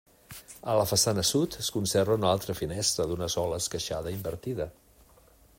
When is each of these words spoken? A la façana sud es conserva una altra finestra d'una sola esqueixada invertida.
A 0.71 0.77
la 0.79 0.85
façana 0.91 1.25
sud 1.31 1.57
es 1.65 1.69
conserva 1.75 2.17
una 2.21 2.31
altra 2.37 2.57
finestra 2.63 3.09
d'una 3.13 3.31
sola 3.37 3.63
esqueixada 3.65 4.19
invertida. 4.21 4.71